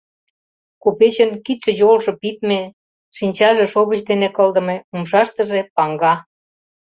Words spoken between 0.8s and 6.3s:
Купечын кидше-йолжо пидме, шинчаже шовыч дене кылдыме, умшаштыже— паҥга.